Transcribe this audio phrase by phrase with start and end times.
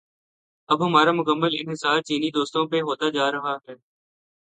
[0.69, 3.75] اب ہمارا مکمل انحصار چینی دوستوں پہ ہوتا جا رہا ہے۔